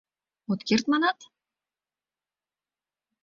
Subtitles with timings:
[0.51, 1.17] От керт, манат?..